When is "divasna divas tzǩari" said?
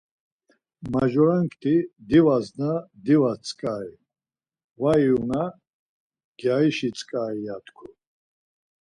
2.09-3.95